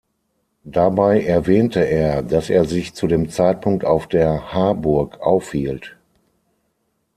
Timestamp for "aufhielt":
5.21-5.95